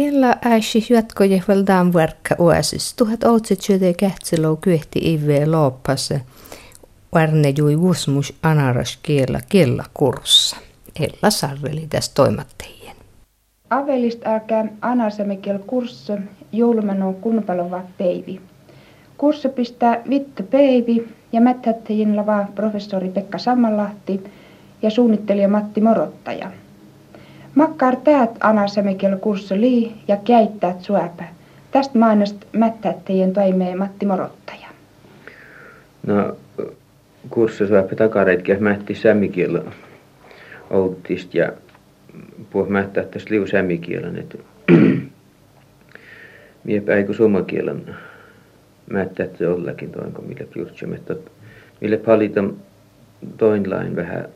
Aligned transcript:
Kella 0.00 0.36
äsi 0.44 0.86
jatkoje 0.90 1.42
valdan 1.48 1.92
verkka 1.92 2.34
uasis. 2.38 2.94
Tuhat 2.94 3.24
otsetsjöde 3.24 3.94
kähtsilou 3.94 4.56
kyhti 4.56 5.14
ive 5.14 5.46
loppase. 5.46 6.20
Värne 7.14 7.52
jui 7.58 7.76
usmus 7.76 8.34
anaras 8.42 8.98
kiellä 9.02 9.40
kiellä 9.48 9.84
kurssa. 9.94 10.56
Ella 11.00 11.30
sarveli 11.30 11.86
tästä 11.90 12.14
toimattajien. 12.14 12.96
Avelist 13.70 14.26
älkää 14.26 14.64
anasemekel 14.80 15.58
kurssa 15.66 16.18
joulumano 16.52 17.12
kunpalova 17.12 17.82
peivi. 17.98 18.40
Kurssa 19.18 19.48
pistää 19.48 20.02
vittu 20.10 20.42
peivi 20.42 21.08
ja 21.32 21.40
mättättäjin 21.40 22.16
lava 22.16 22.46
professori 22.54 23.08
Pekka 23.08 23.38
Sammanlahti 23.38 24.24
ja 24.82 24.90
suunnittelija 24.90 25.48
Matti 25.48 25.80
Morottaja. 25.80 26.50
Makkar 27.54 27.96
täät 27.96 28.30
anasemekel 28.40 29.16
kurssa 29.18 29.60
lii 29.60 29.94
ja 30.08 30.16
käyttäät 30.16 30.80
suäpä. 30.80 31.24
Tästä 31.70 31.98
mainast 31.98 32.36
mättättäjien 32.52 33.32
toimeen 33.32 33.78
Matti 33.78 34.06
Morottaja. 34.06 34.68
No, 36.06 36.36
kurssa 37.30 37.66
suäpä 37.66 37.96
takareitkin 37.96 38.62
mätti 38.62 38.94
sämikielä 38.94 39.62
outtist 40.70 41.34
ja 41.34 41.52
puhua 42.50 42.68
mättää 42.68 43.04
tästä 43.04 43.34
liu 43.34 43.46
sämikielän, 43.46 44.16
että 44.20 44.38
mie 46.64 46.80
päikö 46.80 47.12
suomakielen 47.12 47.96
mättää 48.90 49.26
jollakin 49.40 49.92
toinko 49.92 50.22
millä 50.22 50.44
juuri, 50.56 50.94
että 50.94 51.14
millä 51.80 51.96
paljon 51.96 52.56
toinlain 53.36 53.96
vähän 53.96 54.28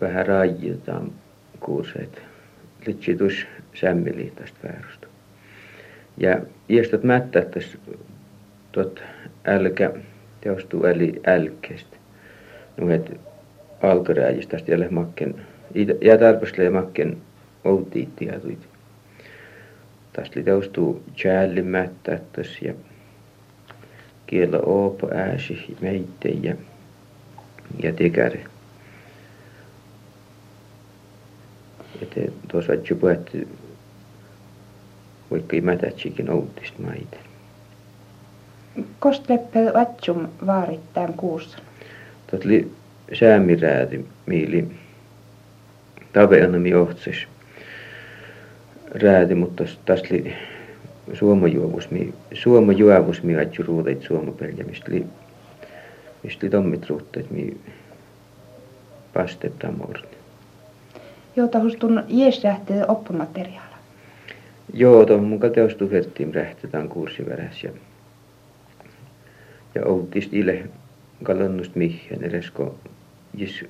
vähän 0.00 0.26
rajitaan 0.26 1.12
kuuseet 1.60 2.22
litsi 2.86 3.18
sämmeli 3.74 4.32
tästä 4.36 4.58
väärästä. 4.68 5.06
Ja 6.18 6.40
iästöt 6.70 7.02
mättää 7.02 7.44
tässä 7.44 7.78
tuot 8.72 9.02
älkä 9.44 9.90
teostuu 10.40 10.84
eli. 10.84 11.20
No, 12.76 12.90
että 12.90 13.12
alkuräjistä 13.82 14.56
jälle 14.68 14.88
makken 14.88 15.34
ja 16.00 16.18
tarpasle 16.18 16.70
makken 16.70 17.16
oltiitti 17.64 18.26
ja 18.26 18.40
tuit. 18.40 18.68
Tästä 20.12 20.42
teostuu 20.42 21.02
mättättäs 21.62 22.62
ja 22.62 22.74
kiellä 24.26 24.58
oopo 24.58 25.08
ääsi 25.14 25.76
meitä 25.80 26.28
ja, 26.42 26.54
ja 27.82 27.92
tekäre. 27.92 28.44
Että 32.02 32.20
tuossa 32.48 32.72
on 32.72 32.98
puhuttu 33.00 33.38
vaikka 35.30 35.56
ei 35.56 35.60
mätätsikin 35.60 36.30
outista 36.30 36.82
maita. 36.82 37.16
Kost 38.98 39.28
leppel 39.28 39.74
vatsum 39.74 40.28
vaarittaan 40.46 41.14
kuussa? 41.14 41.58
Tuot 42.26 42.44
oli 42.44 42.72
säämirääti 43.12 44.06
miili 44.26 44.68
taveanami 46.12 46.74
ohtsis 46.74 47.28
rääti, 48.94 49.34
mutta 49.34 49.64
tästä 49.84 50.08
oli 50.10 50.34
suomajuovus, 51.12 51.90
mi, 51.90 52.14
suomajuovus, 52.32 53.22
mi 53.22 53.40
atju 53.40 53.64
ruudeit 53.64 54.02
suomapelja, 54.02 54.64
mistä 54.64 54.86
oli, 54.92 55.06
mistä 56.22 56.46
oli 56.46 56.50
tommit 56.50 56.90
ruutteet, 56.90 57.30
mi 57.30 57.56
pastetta 59.14 59.72
morti. 59.72 60.19
Joo, 61.36 61.48
tahustun 61.48 62.04
jähti 62.44 62.72
oppimateriaala. 62.88 63.76
Joo, 64.74 65.06
tuohon 65.06 65.24
mun 65.24 65.40
teostu 65.54 65.90
verttiin 65.90 66.34
rähtetään 66.34 66.88
kurssiväräs 66.88 67.64
ja, 67.64 67.70
ja 69.74 69.86
outist 69.86 70.34
ile 70.34 70.68
kalannust 71.22 71.74
mihin 71.76 72.24
edes 72.24 72.50
kun 72.50 72.74
jis 73.34 73.64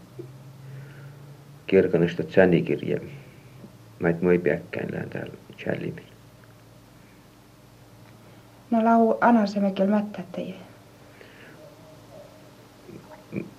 kirkanasta 1.66 2.22
tsänikirja. 2.22 3.00
Mä 3.98 4.08
et 4.08 4.22
moi 4.22 4.38
piäkkäin 4.38 4.88
täällä 5.10 5.34
tjällimin. 5.64 6.04
No 8.70 8.84
lau 8.84 9.18
anasemekel 9.20 9.86
mättättäjä. 9.86 10.54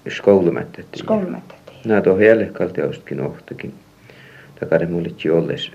Skoulumättättäjä. 0.10 1.04
Skoulumättättäjä. 1.04 1.78
Nää 1.86 2.02
tuohon 2.02 2.24
jälleen 2.24 2.54
kalteostkin 2.54 3.22
ohtakin. 3.22 3.74
Takare 4.62 4.88
mullitsi 4.88 5.30
olles 5.30 5.72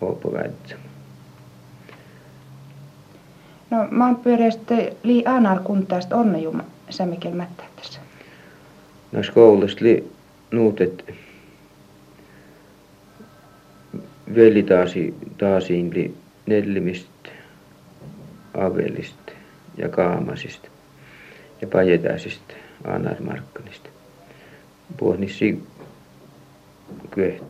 oopo 0.00 0.32
väitsä. 0.32 0.76
No 3.70 3.78
pyöreästi 4.22 4.74
lii 5.02 5.26
aanar 5.26 5.58
kuntaasta 5.58 6.16
onnejum 6.16 6.60
sämekel 6.90 7.34
mättättässä. 7.34 8.00
No 9.12 9.22
skoulusta 9.22 9.84
li 9.84 10.12
nuutet 10.50 11.14
veli 14.34 14.62
taasi, 14.62 15.14
taasiin 15.38 15.90
li 15.94 16.14
nellimistä, 16.46 17.30
avelista 18.54 19.32
ja 19.76 19.88
kaamasista 19.88 20.68
ja 21.60 21.66
pajetäisistä 21.66 22.54
Anar 22.84 23.22
Markkanista. 23.22 23.88
Puhnissi 24.96 25.62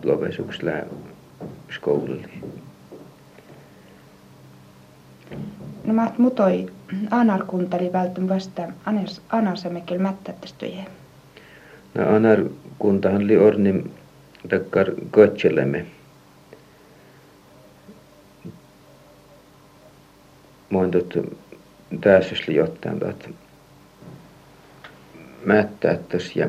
lopesuks 0.04 0.62
lää 0.62 0.86
skoulille. 1.70 2.28
No 5.84 5.94
mä 5.94 6.12
mutoi 6.18 6.66
Anar 7.10 7.44
kuntali 7.46 7.92
vältym 7.92 8.28
vasta 8.28 8.62
Anar 9.28 9.56
sämekel 9.56 9.98
mättättästöjä. 9.98 10.84
No 11.94 12.16
Anar 12.16 12.44
kuntahan 12.78 13.22
oli 13.22 13.36
ornim 13.36 13.84
takkar 14.48 14.86
koetselemme 15.10 15.86
montot 20.70 21.14
tässä 22.00 22.52
jotain 22.52 23.00
tuot 23.00 23.30
mättättäs 25.44 26.36
ja 26.36 26.48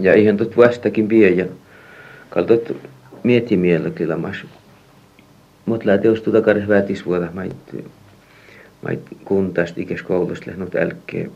ja 0.00 0.14
ihan 0.14 0.36
tuot 0.36 0.56
vastakin 0.56 1.08
vie 1.08 1.30
ja 1.30 1.46
kaltot 2.30 2.76
mietimiellä 3.22 3.90
kyllä 3.90 4.16
mas 4.16 4.46
mut 5.66 5.84
lää 5.84 5.98
teostu 5.98 6.32
takar 6.32 6.56
vätis 6.68 7.06
vuoda 7.06 7.28
mait 7.32 7.56
mait 8.82 9.00
kuntast 9.24 9.78
ikäs 9.78 10.02
koulusta 10.02 10.50
lehnut 10.50 10.74
älkkeen 10.74 11.30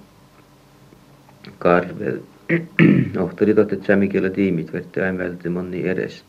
karve 1.59 2.15
ohtari 3.25 3.55
tot 3.55 3.73
et 3.73 3.85
sämikielä 3.87 4.31
tiimit 4.31 4.73
vertti 4.73 5.01
aina 5.01 5.19
vältti 5.19 5.49
monni 5.49 5.89
edes 5.89 6.25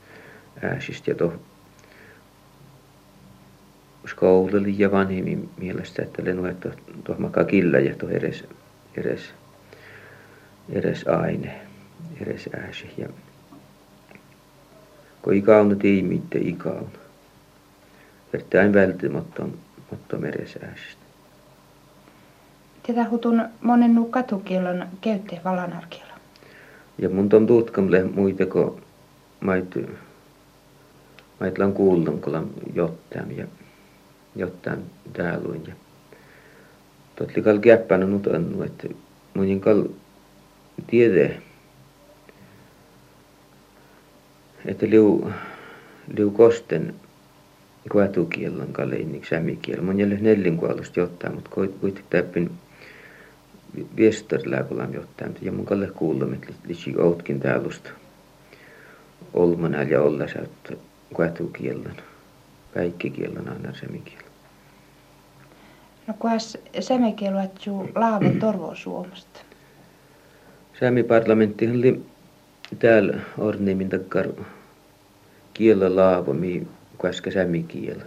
ääsistä 0.61 1.11
ja 1.11 1.15
toh 1.15 1.33
skouleli 4.07 4.75
ja 4.77 4.91
vanhemmin 4.91 5.49
mielestä, 5.57 6.03
että 6.03 6.25
lenu, 6.25 6.45
että 6.45 6.69
tuohon 7.03 7.21
makaa 7.21 7.43
killä 7.43 7.79
ja 7.79 7.95
tuohon 7.95 8.17
edes, 8.17 8.43
edes, 8.97 9.33
edes 10.69 11.07
aine, 11.07 11.61
edes 12.21 12.49
ääsi. 12.57 12.93
Ja 12.97 13.09
kun 15.21 15.33
ikauna 15.33 15.75
tiimitte 15.75 16.39
ikauna. 16.39 16.89
Vertaan 18.33 18.73
välttämättä, 18.73 19.43
mutta 19.91 20.17
meres 20.17 20.57
ääsistä. 20.63 21.05
Tätä 22.87 23.09
hutun 23.09 23.45
monen 23.61 23.95
nu 23.95 24.05
katukielon 24.05 24.87
käytte 25.01 25.41
valanarkielon. 25.45 26.19
Ja 26.97 27.09
mun 27.09 27.29
ton 27.29 27.47
tutkamle 27.47 28.03
muita, 28.03 28.45
kun 28.45 28.81
mait, 29.39 29.75
mait 31.39 31.57
lan 31.57 31.73
kuullun, 31.73 32.21
kun 32.21 32.53
jotain. 32.73 33.37
Ja 33.37 33.47
jotain 34.35 34.83
täällä 35.13 35.55
ja 35.67 35.73
totli 37.15 37.41
kal 37.41 37.59
käppänä 37.59 38.05
nut 38.05 38.27
annu, 38.27 38.63
että 38.63 38.87
mun 39.33 39.61
kal 39.61 39.83
tiede, 40.87 41.41
että 44.65 44.89
liu, 44.89 45.31
liu 46.17 46.31
kosten 46.31 46.95
kuatukielon 47.91 48.73
kalleinik 48.73 49.25
sämikiel. 49.25 49.81
Mun 49.81 49.99
jälle 49.99 50.17
nellin 50.21 50.57
kuolosta 50.57 50.99
jotain, 50.99 51.35
mutta 51.35 51.49
kuitenkin 51.49 52.05
täppin 52.09 52.51
viestor 53.97 54.39
läpulam 54.45 54.93
jotain. 54.93 55.35
Ja 55.41 55.51
mun 55.51 55.65
kalle 55.65 55.87
kuulla, 55.87 56.33
että 56.33 56.53
litsi 56.67 56.93
outkin 56.97 57.39
täälusta 57.39 57.89
olmana 59.33 59.83
ja 59.83 60.01
olla 60.01 60.27
sä 60.27 60.39
kuatukielon. 61.13 61.95
Kaikki 62.73 63.09
kielon 63.09 63.49
aina 63.49 63.73
semikielon. 63.73 64.25
No 66.07 66.13
kuas 66.19 66.57
sämekielu 66.79 67.37
juu 67.65 67.89
laavo 67.95 68.29
torvo 68.39 68.75
Suomesta? 68.75 69.39
Sämi-parlamentti 70.79 71.69
oli 71.69 72.01
täällä 72.79 73.17
Ornimin 73.37 73.89
takkar 73.89 74.27
kiellä 75.55 75.95
laavo, 75.95 76.33
mi 76.33 76.67
koska 76.97 77.31
sämmikiel. 77.31 77.99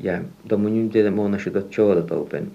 Ja 0.00 0.20
tuommoinen 0.48 0.82
nyt 0.82 0.92
tiedä 0.92 1.10
monessa 1.10 1.50
tuot 1.50 1.70
tjooda 1.70 2.02
toupen, 2.02 2.52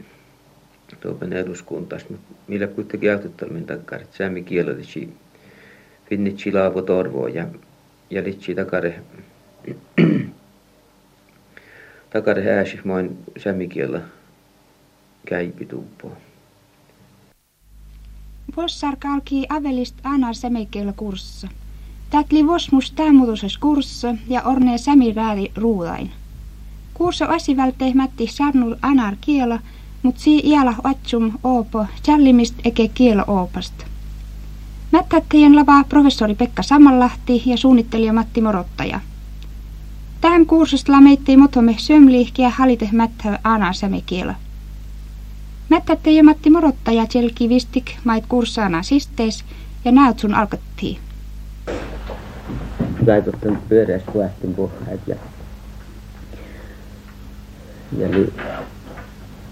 toupen 1.02 1.34
eduskuntas, 1.34 2.10
mutta 2.10 2.34
millä 2.48 2.68
kuitenkin 2.68 3.12
autottelmin 3.12 3.66
takkar, 3.66 4.02
että 4.02 4.18
sämmikiel 4.18 4.68
oli 4.68 5.10
finnitsi 6.10 6.54
laavo 6.54 6.82
torvoa 6.82 7.30
ja, 7.30 7.48
ja 8.10 8.24
litsi 8.24 8.56
takare, 8.56 9.00
takare 12.14 12.52
ääsi 12.52 12.80
moin 12.84 13.18
sämmikielä 13.38 14.02
käipi 15.26 15.66
tuuppoa. 15.66 16.18
Vossarka 18.58 19.14
alki 19.14 19.46
avelist 19.50 19.96
anar 20.04 20.34
sämmikielä 20.34 20.94
kurssa. 20.98 21.48
Tätli 22.14 22.48
vosmus 22.48 22.92
tämutusessa 22.92 23.60
kurssa 23.60 24.16
ja 24.28 24.42
orne 24.42 24.78
sämi 24.78 25.14
räädi 25.14 25.52
ruudain. 25.56 26.12
Kursso 26.94 27.26
asivälte 27.26 27.94
mätti 27.94 28.28
sarnul 28.28 28.76
anar 28.82 29.16
kiela, 29.22 29.60
mut 30.04 30.18
sii 30.18 30.42
iala 30.44 30.76
atsum 30.84 31.32
oopo 31.44 31.86
challimist 32.04 32.56
eke 32.66 32.88
kiela 32.88 33.24
oopast. 33.28 33.74
Mättättäjien 34.92 35.56
lavaa 35.56 35.84
professori 35.84 36.36
Pekka 36.36 36.64
Samanlahti 36.64 37.44
ja 37.46 37.58
suunnittelija 37.58 38.14
Matti 38.14 38.42
Morottaja. 38.42 39.00
Tähän 40.22 40.46
kurssista 40.46 41.02
meittei 41.02 41.38
motome 41.38 41.76
sömliihkiä 41.78 42.50
halite 42.50 42.90
mättä 42.92 43.40
anar 43.44 43.74
sämikiela. 43.74 44.36
Mättättäjä 45.70 46.24
Matti 46.24 46.50
Morottaja 46.50 47.08
tjelki 47.08 47.50
vistik 47.50 47.92
mait 48.04 48.26
kurssaana 48.26 48.84
sisteis 48.84 49.46
ja 49.86 49.92
näyt 49.92 50.20
sun 50.20 50.34
alkattiin 50.34 50.98
vaikuttanut 53.06 53.70
pyöreästä 53.70 54.12
puhtin 54.12 54.54
puheet 54.56 55.00
ja, 55.08 55.16
ja 57.98 58.12
li, 58.12 58.34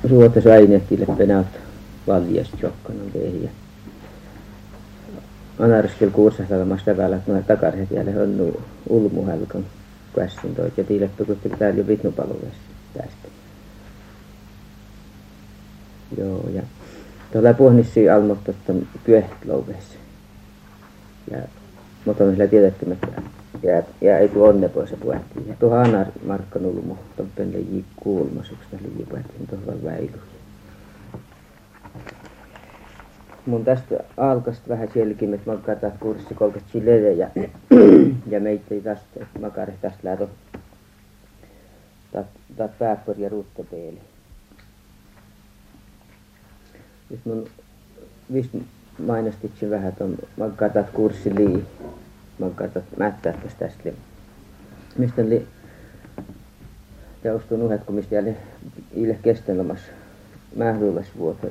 ruotas 0.10 0.48
ainehtille 0.48 1.06
penaut 1.18 1.48
valjast 2.08 2.62
jokkanan 2.62 3.12
tehiä. 3.14 3.52
Anarskil 5.60 6.10
kuursahtalamasta 6.10 6.96
päällä, 6.96 7.16
että 7.16 7.32
noin 7.32 7.44
takarhet 7.44 7.90
on 8.22 8.54
ulmuhelkan 8.90 9.66
kässin 10.16 10.56
toit 10.56 10.78
ja 10.78 10.84
tiileppi 10.84 11.26
kuitenkin 11.26 11.60
täällä 11.60 11.80
jo 11.80 11.88
vitnupaluvessa 11.88 12.62
tästä. 12.94 13.28
Joo, 16.18 16.50
ja 16.54 16.62
tuolla 17.32 17.54
puhnissi 17.54 18.10
almoittaa 18.10 18.76
kyöhtlouvessa. 19.04 19.98
Ja 21.32 21.38
mutta 22.06 22.24
on 22.24 22.32
sillä 22.32 22.48
tiedetty, 22.48 22.92
että 22.92 23.22
ja, 23.64 23.84
ja 24.02 24.18
ei 24.18 24.30
tuo 24.30 24.50
onne 24.50 24.70
pois 24.70 24.90
puhuttiin. 24.90 25.48
Ja 25.48 25.56
tuohon 25.60 25.80
Anar 25.80 26.08
Markka 26.26 26.60
Nulmu, 26.60 26.96
tuon 27.16 27.30
leiji 27.38 27.86
kuulmasuksi, 27.96 28.66
leiji 28.72 29.06
puhuttiin 29.10 29.48
tuohon 29.48 29.84
väiluun. 29.84 30.32
Mun 33.46 33.66
tästä 33.66 34.04
alkasta 34.18 34.70
vähän 34.70 34.90
sielläkin, 34.94 35.34
että 35.34 35.52
mä 35.52 35.92
kurssi 36.00 36.34
kolkat 36.34 36.64
chilele 36.72 37.12
ja, 37.12 37.28
ja 38.32 38.40
meitä 38.40 38.66
ei 38.72 38.82
tästä, 38.82 39.20
että 39.22 39.40
mä 39.40 39.50
katsoin 39.50 39.78
tästä 39.82 40.00
lähtö 40.04 40.28
tat 42.58 42.78
pääppör 42.80 43.20
ja 43.20 43.30
ruuttapeeli. 43.30 44.00
Nyt 47.10 47.20
mun 47.26 47.48
vist 48.34 48.50
mainostitsin 49.00 49.70
vähän 49.70 49.96
tuon, 49.96 50.18
mä 50.38 50.50
kurssi 50.94 51.36
lii 51.36 51.66
man 52.42 52.56
katsot 52.56 52.84
mättähtäs 52.98 53.56
tästä 53.56 53.90
mistä 54.98 55.22
oli 55.22 55.48
jaustun 57.24 57.62
uhet 57.62 57.84
kun 57.84 57.96
mistä 57.96 58.16
jäli 58.16 58.36
ille 58.94 59.20
kestenomassa 59.24 59.92
mähdulas 60.56 61.06
vuotta. 61.18 61.48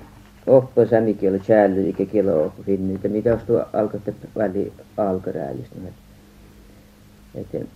Oppo 0.47 0.87
sämikielä 0.87 1.39
chäällä 1.39 1.81
ikä 1.81 2.07
kilo 2.07 2.45
oppo 2.45 2.63
finni 2.63 2.95
että 2.95 3.09
mitä 3.09 3.35
ostu 3.35 3.53
alkoitte 3.73 4.15
väli 4.37 4.73
alkaräällistä 4.97 5.77
et 7.35 7.67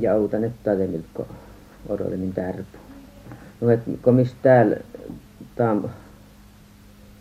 ja 0.00 0.12
autan 0.12 0.44
että 0.44 0.58
tade 0.64 0.86
milko 0.86 1.26
orole 1.88 2.16
min 2.16 2.32
tärpu. 2.32 2.78
No 3.60 3.70
et 3.70 3.80
kun 4.02 4.14
mistä 4.14 4.36
täällä 4.42 4.76
tam 5.56 5.84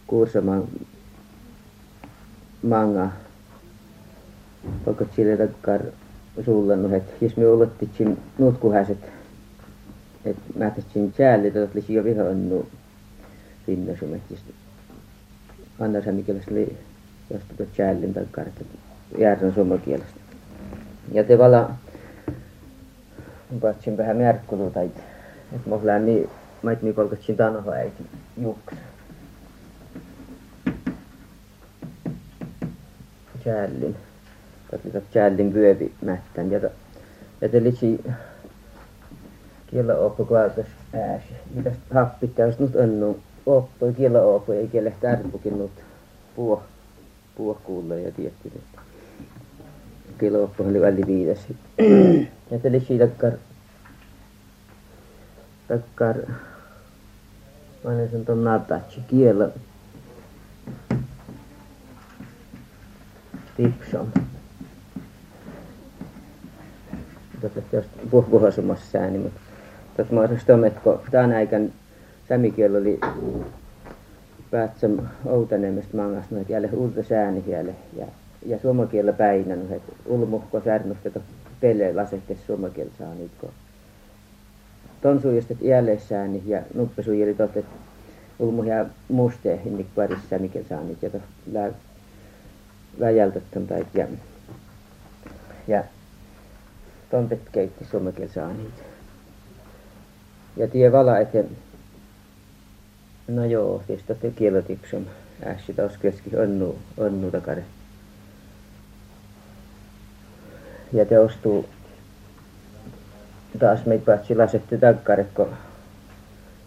kuursamaan 0.07 0.67
manga 2.63 3.09
Pakot 4.85 5.13
sille 5.15 5.37
takkar 5.37 5.81
suullannut, 6.45 6.93
että 6.93 7.11
jos 7.21 7.37
me 7.37 7.47
olottiin 7.47 8.17
nutkuhäiset, 8.37 8.97
että 10.25 10.41
mä 10.55 10.69
tästä 10.69 10.99
säälle, 11.17 11.47
että 11.47 11.67
olisi 11.73 11.93
jo 11.93 12.03
vihannut 12.03 12.67
rinnasum, 13.67 14.13
että 14.13 14.35
Anna 15.79 16.01
Samikielessä 16.01 16.51
oli 16.51 16.77
josta 17.29 17.53
tuot 17.57 17.69
säälin 17.77 18.13
takkar, 18.13 18.47
että 18.47 18.63
järjen 19.17 19.53
suomakielestä. 19.53 20.19
Ja 21.11 21.23
te 21.23 21.37
vala, 21.37 21.71
patsin 23.61 23.97
vähän 23.97 24.17
märkkulu 24.17 24.69
tai 24.69 24.85
että 25.55 25.69
mä 25.69 25.75
olen 25.75 26.05
niin, 26.05 26.29
mä 26.61 26.71
et 26.71 26.81
mi 26.81 26.93
kolkatsin 26.93 27.37
tanoha 27.37 27.71
äiti 27.71 28.05
juks. 28.41 28.73
Säälin 33.43 33.95
katsotaan 34.77 35.03
tjällin 35.11 35.53
vyövi 35.53 35.93
mättän. 36.01 36.51
Ja 36.51 36.59
ja 37.41 37.49
te 37.49 37.63
litsi 37.63 38.03
kiellä 39.67 39.95
oppo 39.95 40.25
kualtas 40.25 40.65
ääsi. 40.93 41.25
Mitäs 41.53 41.73
happittaus 41.93 42.59
nyt 42.59 42.75
annu 42.75 43.19
oppo 43.45 43.91
kiellä 43.97 44.21
oppo 44.21 44.53
ei 44.53 44.67
kiellä 44.67 44.91
tärpukin 45.01 45.59
nyt 45.59 45.71
puo 46.35 46.63
puo 47.35 47.61
kuulla 47.63 47.95
ja 47.95 48.11
tietty 48.11 48.51
kiellä 50.19 50.37
oppo 50.37 50.63
oli 50.63 50.81
välli 50.81 51.07
viides. 51.07 51.39
Ja 52.51 52.59
te 52.59 52.71
litsi 52.71 52.99
takkar 52.99 53.31
takkar 55.67 56.15
mä 57.83 57.91
sen 58.11 58.25
ton 58.25 58.43
natatsi 58.43 58.99
kiellä 59.07 59.49
tipsom 63.57 64.11
tuota, 67.49 67.87
puhpuhosumassa 68.11 68.91
sääni, 68.91 69.17
mutta 69.17 69.39
tuota, 69.95 70.13
mä 70.13 70.19
olisin 70.19 70.65
että 70.67 70.79
kun 70.79 70.99
tämän 71.11 71.33
aikana 71.33 71.65
sämikiel 72.29 72.75
oli 72.75 72.99
päätsem 74.51 74.97
Outaniemestä 75.25 75.97
mangasta, 75.97 76.39
että 76.39 76.53
jälleen 76.53 76.75
uutta 76.75 77.03
sääni 77.03 77.43
jälleen 77.47 77.77
ja 77.97 78.05
ja 78.45 78.59
suomakielellä 78.59 79.13
päinän, 79.13 79.61
että 79.71 79.93
ulmuhko 80.05 80.61
särnusta, 80.61 81.07
että 81.07 81.19
pelle 81.61 81.93
lasehtes 81.93 82.45
suomakieltä 82.47 82.93
saa 82.99 83.13
niitä, 83.13 83.35
kun 83.41 83.49
ton 85.01 85.21
suijastet 85.21 85.61
jälleen 85.61 85.99
sääni 85.99 86.43
ja 86.45 86.61
nuppesujeli 86.73 87.33
totta, 87.33 87.59
että 87.59 87.71
ulmu 88.39 88.63
ja 88.63 88.85
muste 89.09 89.59
hinnik 89.65 89.87
parissa 89.95 90.29
sämikieltä 90.29 90.69
saa 90.69 90.83
niitä 90.83 91.05
ja 91.05 91.09
tuossa 91.09 91.27
lää, 91.51 91.69
läjältettä 92.97 93.59
ja 93.93 94.07
ja 95.67 95.83
tontet 97.13 97.41
keitti 97.51 97.85
saa 98.33 98.53
niitä. 98.53 98.83
Ja 100.57 100.67
tie 100.67 100.91
vala 100.91 101.19
eten, 101.19 101.49
no 103.27 103.45
joo, 103.45 103.83
tietysti 103.87 104.15
te 104.15 104.31
kielotipsun 104.31 105.07
ässi 105.45 105.73
taas 105.73 105.97
keski 105.97 106.37
onnu, 106.37 106.79
onnu 106.97 107.31
takare. 107.31 107.63
Ja 110.93 111.05
te 111.05 111.19
ostuu 111.19 111.65
taas 113.59 113.85
meitä 113.85 114.05
päätsi 114.05 114.35
lasette 114.35 114.77
takkare, 114.77 115.25
kun 115.35 115.49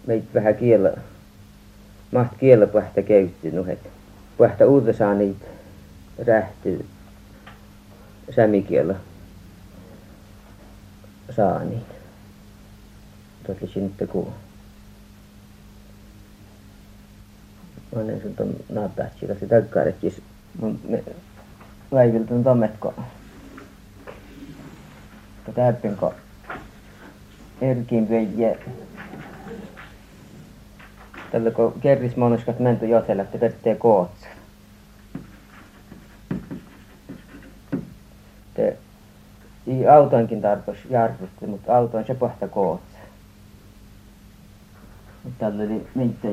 meitä 0.07 0.27
vähän 0.35 0.55
kiellä, 0.55 0.93
maht 2.13 2.33
kiellä 2.39 2.67
pähtä 2.67 3.03
käytti 3.03 3.51
nuhet. 3.51 3.79
Pähtä 4.39 4.67
uutta 4.67 4.93
saa 4.93 5.15
niitä 5.15 5.47
rähtyy 6.27 6.87
sämikiellä 11.33 11.59
saaniin 11.59 11.83
totesin 13.47 13.87
että 13.87 14.07
kun 14.07 14.33
mä 17.95 18.01
olen 18.01 18.35
ton 18.37 18.57
naapäätsillä 18.69 19.35
se 19.35 19.47
takkaarekkis 19.47 20.23
mun 20.61 20.81
väiviltön 21.93 22.45
tommet 22.45 22.77
kun 22.81 22.95
kun 25.45 25.55
täyppin 25.55 25.97
kun 25.97 26.13
erkin 27.61 28.09
veije 28.09 28.59
tällä 31.33 31.51
kun 31.51 31.81
kerris 31.81 32.17
monoskat 32.17 32.59
menty 32.59 32.87
jotella 32.87 33.23
että 33.23 33.39
perttee 33.39 33.75
kootsa 33.75 34.27
li 39.87 39.91
autoinkin 39.91 40.41
tarpos 40.41 40.77
jarrusti, 40.91 41.47
mutta 41.47 41.77
auto 41.77 41.99
on 41.99 42.05
se 42.07 42.15
pohta 42.15 42.49
kootsa. 42.49 42.99
Tällä 45.39 45.63
oli 45.63 45.87
meitä 45.95 46.29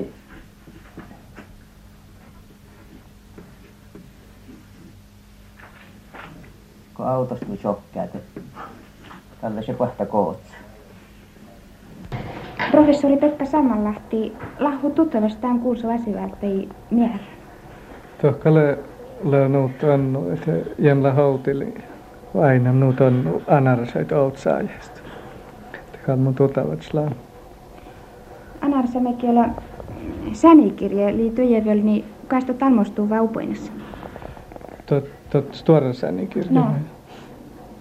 kun 6.94 7.08
autosta 7.08 7.46
tuli 7.46 7.58
shokkaa, 7.58 8.04
että 8.04 8.20
tällä 9.42 9.62
se 9.62 9.74
pohta 9.74 10.06
kootsa. 10.06 10.54
Professori 12.72 13.18
Pekka 13.18 13.46
Samanlahti, 13.46 14.34
lahu 14.60 14.90
tuttavastaan 14.90 15.60
kuulsu 15.60 15.88
ei 16.42 16.70
miehä. 16.92 17.20
Tohkale 18.22 18.80
löönut 19.24 19.84
on, 19.84 20.30
että 20.34 20.52
jämla 20.80 21.12
houtili 21.12 21.93
aina 22.42 22.74
nuut 22.74 23.02
on 23.02 23.42
anarsoit 23.48 24.12
outsaajasta. 24.12 25.02
Tekal 25.92 26.16
mun 26.16 26.36
tuttavat 26.36 26.82
slaan. 26.82 27.16
Anarsa 28.62 29.00
mekielä 29.00 29.50
sänikirje 30.34 31.18
liittyy 31.18 31.46
niin 31.84 32.06
kaista 32.28 32.54
talmostuu 32.54 33.10
vaupoinassa. 33.10 33.72
Tot, 34.86 35.06
tot 35.30 35.56
stora 35.56 35.94
sänikirje. 35.94 36.52
No. 36.52 36.66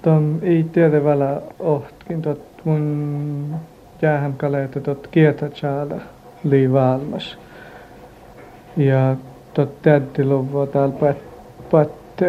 Tom 0.03 0.39
ei 0.43 0.65
tiedä 0.73 1.05
vielä 1.05 1.43
ohtkin, 1.59 2.23
tot 2.23 2.41
mun 2.65 3.55
jäähän 4.03 4.33
kaleita 4.33 4.81
tot 4.81 5.07
kietatsala 5.07 6.01
lii 6.45 6.73
valmas. 6.73 7.39
Ja 8.77 9.17
tot 9.55 9.83
täytti 9.83 10.25
luvua 10.25 10.67
täällä 10.67 10.95
pat, 10.95 11.17
pat 11.71 12.23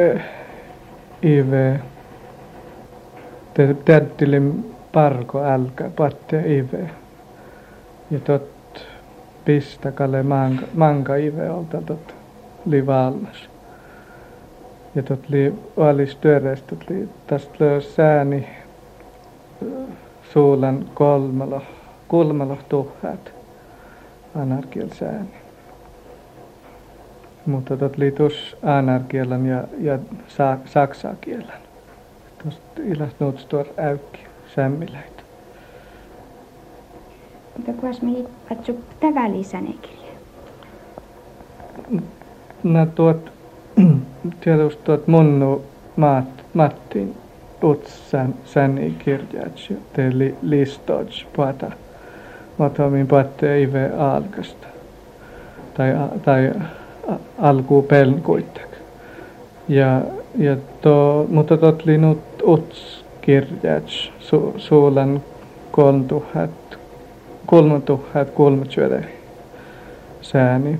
IV 3.59 3.75
täyttilin 3.85 4.75
parko 4.91 5.43
älkä 5.43 5.89
patte 5.95 6.57
ive. 6.57 6.89
Ja 8.11 8.19
tot 8.19 8.49
pistä 9.45 9.91
kale 9.91 10.23
manka, 10.23 10.65
manka 10.73 11.15
ive 11.15 11.49
olta 11.49 11.81
tot 11.81 12.15
li. 12.65 12.83
Ja 14.95 15.03
tot 15.03 15.29
li 15.29 15.53
valis 15.77 16.15
työreistä, 16.15 16.75
li 16.89 17.09
tästä 17.27 17.53
löö 17.59 17.81
sääni 17.81 18.47
suulan 20.33 20.85
kolmalo, 20.93 21.61
kulmalo 22.07 22.57
tuhat 22.69 23.33
anarkiel 24.35 24.89
sääni. 24.89 25.43
Mutta 27.45 27.77
tot 27.77 27.97
li 27.97 28.11
tus 28.11 28.57
anarkielan 28.63 29.45
ja, 29.45 29.63
ja 29.79 29.99
sa, 30.27 30.57
saksaa 30.65 31.15
kielen. 31.21 31.72
Tuosta 32.43 32.81
ilast 32.83 33.19
nuuts 33.19 33.45
tuor 33.45 33.65
äykki 33.77 34.19
sämmiläitä. 34.55 35.23
Mutta 37.57 37.73
kuas 37.73 38.01
me 38.01 38.11
katsu 38.49 38.79
tavalli 38.99 39.43
sänikirje. 39.43 40.11
Nä 42.63 42.85
tuot, 42.85 43.31
tietysti 44.43 44.83
tuot 44.83 45.07
munnu 45.07 45.65
maat, 45.95 46.25
Mattin 46.53 47.15
uts 47.63 48.11
sän, 48.11 48.35
sänni 48.45 48.95
kirjats, 48.99 49.73
te 49.93 50.09
li, 50.13 50.35
listots 50.41 51.25
pata. 51.35 51.71
Otomin 52.59 53.07
patte 53.07 53.61
ive 53.61 53.91
alkasta. 53.97 54.67
Tai, 55.73 55.93
tai 56.25 56.51
alkuu 57.37 57.81
pelkuittak. 57.81 58.69
Ja, 59.67 60.01
ja 60.37 60.57
to, 60.81 61.25
mutta 61.29 61.57
tot 61.57 61.85
li 61.85 61.97
nyt 62.43 62.49
uts 62.49 63.05
kirjats 63.21 64.11
su, 64.19 64.53
suulan 64.57 65.21
kolmtuhat, 65.71 66.77
kolmtuhat 67.45 68.29
kolmtuhat 68.29 69.05
sääni. 70.21 70.79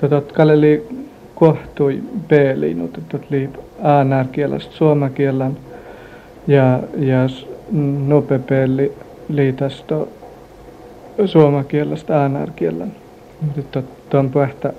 Tot 0.00 0.32
kaleli 0.32 0.86
kohtui 1.34 2.02
peelinut, 2.28 3.00
tot 3.08 3.30
li 3.30 3.50
aanarkielast 3.82 4.72
suomakielan 4.72 5.56
ja, 6.46 6.80
ja 6.98 7.26
nopepeli 8.06 8.92
liitasto 9.28 10.08
suomakielasta. 11.26 12.24
Nyt 13.56 13.76
on 14.14 14.30
pähtä 14.30 14.72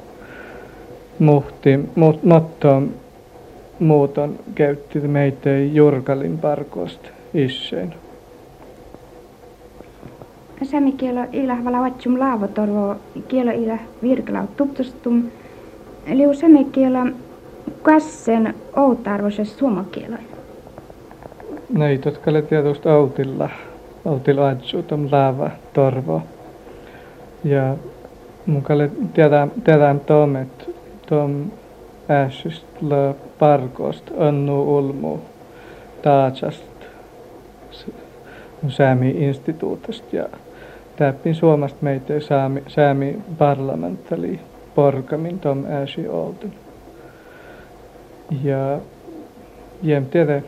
muhti, 1.20 1.80
mut, 1.96 2.24
mottoon 2.24 2.94
muuton 3.80 4.40
käytti 4.56 5.00
meitä 5.00 5.50
Jurkalin 5.50 6.38
parkosta 6.38 7.10
issein. 7.34 7.94
Sami 10.64 10.92
kielo 10.92 11.20
ilahvala 11.34 11.82
vatsum 11.82 12.20
laavotorvo 12.20 12.96
kielo 13.28 13.52
ila 13.52 13.78
virkala 14.04 14.48
tuptustum. 14.58 15.24
Liu 16.14 16.34
sami 16.34 16.66
kielo 16.66 17.00
kassen 17.82 18.54
outarvoisessa 18.76 19.58
suomakielo. 19.58 20.16
Näin, 21.70 22.02
jotka 22.06 22.32
oli 22.32 22.42
tietysti 22.42 22.90
autilla, 22.90 23.50
autilla 24.06 24.50
atsuutom 24.50 25.08
laava 25.12 25.50
torvo. 25.74 26.22
Ja 27.44 27.76
mun 28.46 28.62
kalle 28.62 28.92
tiedän, 29.14 29.52
tiedän 29.64 30.00
tom, 30.00 30.36
että 30.36 30.66
tom 31.10 31.46
äsyst 32.10 32.66
la 32.82 33.16
parkost 33.40 34.12
annu 34.18 34.78
ulmu 34.78 35.20
taatsast 36.02 36.64
säämi 38.68 39.10
instituutista 39.10 40.16
ja 40.16 40.26
täppin 40.96 41.36
Suomesta 41.36 41.78
meitä 41.82 42.20
saami, 42.20 42.64
säämi 42.68 43.18
parlamentali 43.38 44.40
porkamin 44.76 45.40
tom 45.40 45.66
äsi 45.66 46.08
olten. 46.08 46.54
Ja 48.44 48.80
jem 49.84 50.06
tiedä 50.06 50.42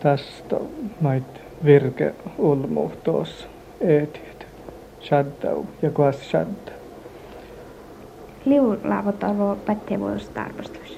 tästä 0.00 0.56
mait 1.00 1.40
virke 1.64 2.14
ulmu 2.38 2.90
tuossa 3.04 3.46
eetiet. 3.80 4.46
Shaddau 5.00 5.64
ja 5.82 5.90
kuas 5.90 6.30
shaddau 6.30 6.80
liulaavotarvo 8.44 9.56
pätevuudesta 9.66 10.42
arvostus? 10.42 10.89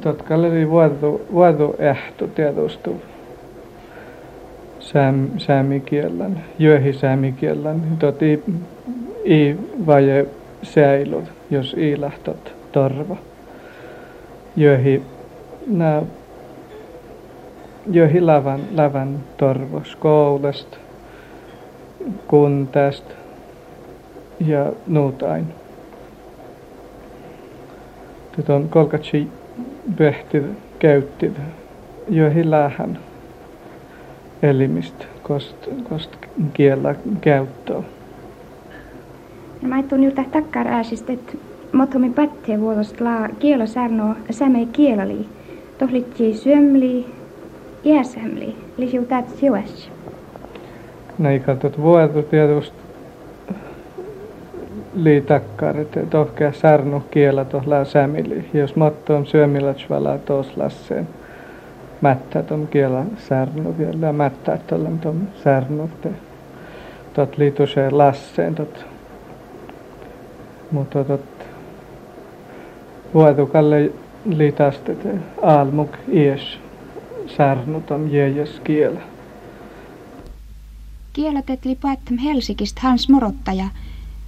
Totka 0.00 0.34
oli 0.34 0.70
vuodu, 0.70 1.20
vuodu 1.32 1.74
ehto 1.78 2.26
tietysti 2.26 2.90
sääm, 4.80 5.28
säämikielän, 5.38 6.44
jöhisäämikielän. 6.58 7.82
Tot 7.98 8.22
i, 8.22 8.42
i 9.24 9.56
vaje 9.86 10.26
säilyt, 10.62 11.24
jos 11.50 11.74
i 11.78 12.00
lähtot 12.00 12.54
torva. 12.72 13.16
Jöhi, 14.56 15.02
nää, 15.66 16.02
jöhi 17.90 18.20
lavan, 18.20 18.60
lavan 18.76 19.18
torvo 19.36 19.82
skoulasta, 19.84 20.76
kuntasta 22.26 23.14
ja 24.46 24.72
nuutain. 24.86 25.46
Tätä 28.36 28.54
on 28.54 28.68
kolkatsi 28.68 29.28
pöhtid 29.96 30.44
käyttid 30.78 31.32
jo 32.08 32.30
hilähän 32.30 32.98
elimistä, 34.42 35.04
kost, 35.22 35.68
kost 35.88 36.16
kiellä 36.52 36.94
käyttöä. 37.20 37.82
No 39.62 39.68
mä 39.68 39.82
tuun 39.82 40.04
juuri 40.04 40.24
takkar 40.32 40.68
ääsistä, 40.68 41.12
että 41.12 41.32
mothomi 41.72 42.10
pättee 42.10 42.60
vuodosta 42.60 43.04
la 43.04 43.28
kielo 43.38 43.66
särno 43.66 44.14
sämei 44.30 44.66
kielali. 44.66 45.26
Tohlitsi 45.78 46.34
syömli, 46.34 47.06
iäsämli, 47.84 48.56
lisiu 48.76 49.04
täät 49.04 49.28
siuäs. 49.28 49.90
Näin 51.18 51.42
katsot 51.42 51.80
vuodo 51.80 52.22
tietysti 52.22 52.79
liitakkar, 54.94 55.80
että 55.80 56.00
tohkea 56.00 56.52
särnu 56.52 57.00
kiela 57.00 57.44
tohla 57.44 57.84
sämili. 57.84 58.50
Jos 58.54 58.76
matto 58.76 59.16
on 59.16 59.26
syömilats 59.26 59.90
vala 59.90 60.18
tos 60.18 60.56
lasseen. 60.56 61.08
Mättä 62.00 62.42
tom 62.42 62.66
kiela 62.66 63.04
särnu 63.28 63.74
vielä 63.78 64.12
mättä 64.12 64.58
tollam 64.66 64.98
tom 64.98 65.16
särnu. 65.44 65.90
Tot 67.14 67.38
liituseen 67.38 67.98
lasseen 67.98 68.54
tot. 68.54 68.86
Mutta 70.70 71.04
tot 71.04 71.20
vuotukalle 73.14 73.90
liitastet 74.24 75.08
aalmuk 75.42 75.96
ies 76.08 76.58
särnu 77.36 77.80
tom 77.80 78.08
jeejes 78.10 78.60
kiela. 78.64 79.00
Kieletetli 81.12 81.78
päättäm 81.82 82.18
Helsingistä 82.18 82.80
Hans 82.84 83.08
Morottaja– 83.08 83.64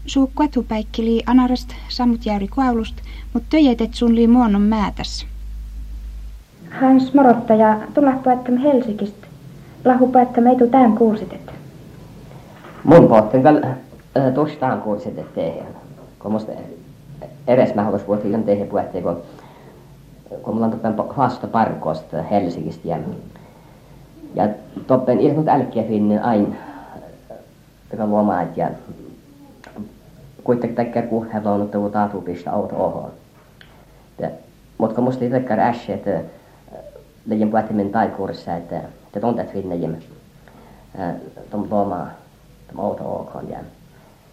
Suu 0.06 0.30
katupäikki 0.34 1.04
lii 1.04 1.22
anarast 1.26 1.68
samut 1.88 2.26
jäyri 2.26 2.48
kuaulust, 2.48 2.96
mut 3.34 3.42
töjetet 3.50 3.94
sun 3.94 4.14
lii 4.14 4.26
muonnon 4.26 4.62
määtäs. 4.62 5.26
Hans 6.80 7.14
Morottaja, 7.14 7.78
tulla 7.94 8.12
päättämään 8.24 8.62
Helsingistä. 8.62 9.26
Lahu 9.84 10.12
etu 10.52 10.66
tämän 10.66 10.92
kuulsit, 10.92 11.32
että. 11.32 11.52
Mun 12.84 13.08
pohtin 13.08 13.42
kyllä 13.42 13.66
äh, 13.66 14.32
tustaan 14.34 14.82
kuulsit, 14.82 15.18
että 15.18 15.34
tehdään. 15.34 15.72
Kun 16.18 16.32
musta 16.32 16.52
edes 17.46 17.74
mä 17.74 17.82
haluaisin 17.82 18.08
vuotta 18.08 18.38
tehdä 18.44 18.64
puhuttiin, 18.64 19.04
kun, 19.04 19.22
kun 20.42 20.54
mulla 20.54 20.66
on 20.66 20.72
toppen 20.72 20.96
vasta 20.96 21.46
parkosta 21.46 22.22
Helsingistä 22.22 22.88
ja, 22.88 22.98
ja 24.34 24.48
toppen 24.86 25.20
ilmut 25.20 25.48
älkkiä 25.48 25.82
finnin 25.82 26.22
aina 26.22 26.54
joka 27.92 28.06
luomaat 28.06 28.56
ja 28.56 28.68
kuitenkin 30.44 30.76
tekee 30.76 31.02
kuhheloon, 31.02 31.62
että 31.62 31.78
taatu 31.92 32.20
pistä 32.20 32.52
auto 32.52 32.76
ohon. 32.76 33.10
Mutta 34.78 34.94
kun 34.94 35.04
musta 35.04 35.24
itse 35.24 35.44
äsken, 35.58 35.94
että 35.94 36.20
leijin 37.26 37.50
puhuttiin 37.50 37.92
taikursissa, 37.92 38.56
että 38.56 38.80
te 39.12 39.20
tuntet 39.20 39.52
finnejimme 39.52 39.98
tuon 41.50 41.70
luomaa 41.70 42.10
tuon 42.72 42.84
auto 42.86 43.04
ohon 43.04 43.48
ja, 43.48 43.58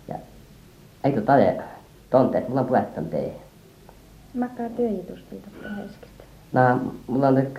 ja 0.08 0.16
ei 1.04 1.12
tu 1.12 1.22
tade 1.22 1.62
tunteet, 2.10 2.48
mulla 2.50 2.62
on 2.62 2.68
puhuttanut 2.68 3.10
teille. 3.10 3.34
Makkaa 4.34 4.70
työjitusti 4.70 5.36
tuosta 5.36 5.70
Helsingistä. 5.76 6.24
No, 6.52 6.80
mulla 7.08 7.28
on 7.28 7.36
nyt 7.36 7.54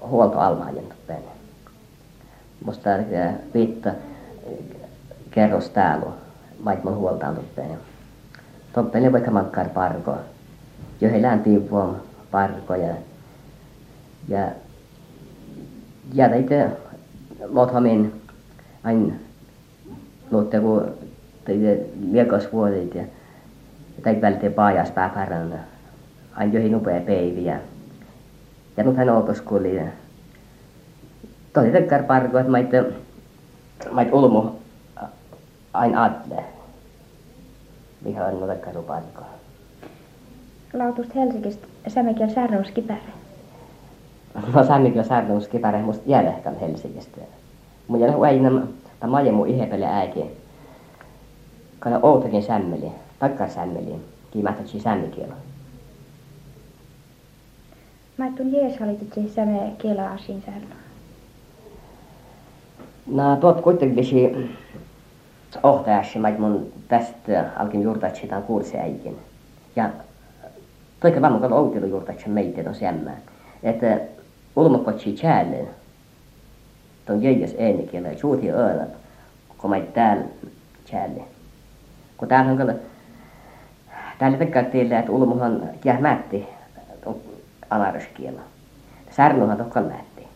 huoltoalmaajan 0.00 0.84
tuppeen. 0.84 1.22
Musta 2.64 2.90
viitta 3.54 3.90
kerros 5.30 5.70
täällä, 5.70 6.06
vaikka 6.64 6.88
mun 6.88 6.98
huoltaan 6.98 7.34
tuppeen. 7.34 7.78
Tuppeen 8.74 9.12
vaikka 9.12 9.30
makkar 9.30 9.68
parko. 9.68 10.16
Jo 11.00 11.10
heilään 11.10 11.40
tiivuom 11.40 11.94
parko 12.30 12.74
ja 12.74 12.94
ja 14.28 14.48
ja 16.14 16.28
teitä 16.28 16.68
lothamin 17.48 18.22
aina 18.84 19.14
luotte 20.30 20.60
kun 20.60 20.94
teitä 21.44 21.82
liekosvuodet 22.10 22.94
ja 22.94 23.04
tai 24.02 24.20
välte 24.20 24.50
paajas 24.50 24.90
pääpärän 24.90 25.60
aina 26.34 26.52
johin 26.52 26.76
upea 26.76 27.00
päiviä 27.00 27.60
ja 28.76 28.84
nyt 28.84 28.96
hän 28.96 29.10
olkoskuli 29.10 29.80
tosi 31.52 31.70
tekkar 31.70 32.02
parko 32.02 32.38
että 32.38 32.50
maita 32.50 32.76
mait 33.90 34.12
ulmu 34.12 34.61
aina 35.74 36.04
atle 36.04 36.44
mikä 38.04 38.26
on 38.26 38.48
tekkar 38.48 38.74
parko 38.74 39.22
Lautust 40.74 41.14
Helsingistä 41.14 41.66
sämekiel 41.88 42.30
särnouskipäre. 42.30 43.12
No 44.54 44.64
sämekiel 44.64 45.04
särnouskipäre 45.04 45.82
musta 45.82 46.02
jälkeen 46.06 46.60
Helsingistä. 46.60 47.20
Mun 47.88 48.00
jälkeen 48.00 48.22
aina 48.22 48.66
ta 49.00 49.06
majemu 49.06 49.44
ihepele 49.44 49.86
äiti. 49.86 50.24
Kana 51.78 52.00
outakin 52.02 52.42
sämmeli, 52.42 52.92
takkar 53.18 53.50
sämmeli, 53.50 53.94
kiimätätsi 54.30 54.80
sämmikielo. 54.80 55.34
Mä 58.16 58.30
tuun 58.36 58.52
jeesalititsi 58.52 59.28
säme 59.28 59.72
kiela 59.78 60.10
asin 60.10 60.42
särno. 60.46 60.74
No 63.06 63.36
tuot 63.36 63.60
kuitenkin 63.60 64.04
ohtajaksi, 65.62 66.18
mä 66.18 66.30
mun 66.38 66.72
tästä 66.88 67.44
alkin 67.56 67.82
juurtaa 67.82 68.14
sitä 68.14 68.40
kuulsi 68.40 68.78
äikin. 68.78 69.18
Ja 69.76 69.90
toika 71.00 71.20
vaan 71.20 71.32
mun 71.32 71.52
outelu 71.52 71.86
juurtaa 71.86 72.14
meitä 72.26 72.68
on 72.68 72.74
semmään. 72.74 73.18
Että 73.62 74.00
ulmakotsi 74.56 75.12
chäälle, 75.12 75.66
ton 77.06 77.22
jäijäs 77.22 77.54
äänikielä, 77.60 78.08
ja 78.08 78.18
suuti 78.18 78.50
ööllä, 78.50 78.86
kun 79.58 79.70
mä 79.70 79.80
täällä 79.80 80.24
chäälle. 80.86 81.22
Kun 82.16 82.28
täällä 82.28 82.50
on 82.50 82.56
kyllä, 82.56 82.74
täällä 84.18 84.38
tekee 84.38 84.64
teille, 84.64 84.98
että 84.98 85.12
ulmuhan 85.12 85.62
jää 85.84 86.00
mätti 86.00 86.48
anaraskielä. 87.70 88.40
Särnuhan 89.10 89.56
tokkan 89.56 89.84
mätti. 89.84 90.26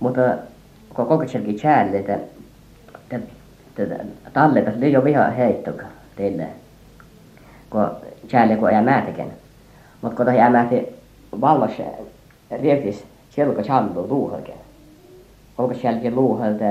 Mutta 0.00 0.20
kun 0.94 1.06
koko 1.06 1.28
selki 1.28 1.54
chäälle, 1.54 1.98
että 1.98 2.18
talleta, 4.32 4.70
se 4.70 4.86
ei 4.86 4.96
ole 4.96 5.04
viha 5.04 5.30
heittoka 5.30 5.84
teille. 6.16 6.46
Kun 7.70 7.90
chäälle 8.28 8.56
kun 8.56 8.70
ei 8.70 8.82
määtäkään. 8.82 9.32
Mutta 10.02 10.16
kun 10.16 10.34
ei 10.34 10.50
määtä 10.50 10.76
vallas 11.40 11.72
rievtis 12.62 13.04
selkä 13.30 13.62
challu 13.62 14.08
luuhalke. 14.08 14.52
Koko 15.56 15.74
selki 15.74 16.10
luuhalta, 16.10 16.64